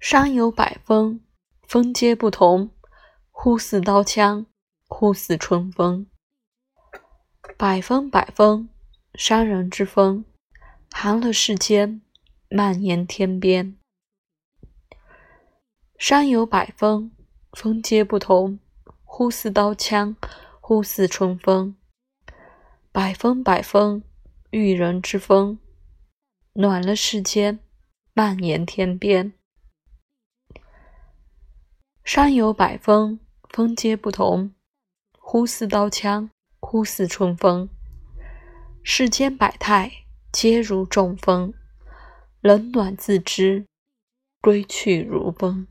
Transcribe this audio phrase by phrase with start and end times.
[0.00, 1.20] 山有百峰，
[1.68, 2.70] 峰皆不同，
[3.30, 4.46] 忽似刀枪，
[4.88, 6.06] 忽似春风。
[7.58, 8.70] 百峰百峰，
[9.14, 10.24] 山人之峰，
[10.90, 12.00] 寒了世间，
[12.48, 13.76] 蔓延天边。
[15.98, 17.12] 山有百峰，
[17.52, 18.58] 峰皆不同，
[19.04, 20.16] 忽似刀枪，
[20.62, 21.76] 忽似春风。
[22.90, 24.02] 百峰百峰，
[24.48, 25.58] 遇人之风，
[26.54, 27.60] 暖了世间，
[28.14, 29.34] 蔓延天边。
[32.12, 34.52] 山有百峰，峰皆不同，
[35.12, 36.28] 忽似刀枪，
[36.58, 37.68] 忽似春风。
[38.82, 39.92] 世间百态，
[40.32, 41.54] 皆如中风，
[42.40, 43.64] 冷暖自知，
[44.40, 45.68] 归去如风。